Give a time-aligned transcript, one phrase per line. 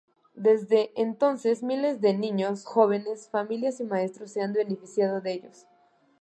[0.33, 5.67] Desde entonces miles de niños, jóvenes, familias y maestros se han beneficiado de ellos.